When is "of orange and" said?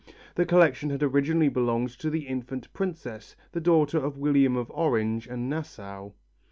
4.55-5.47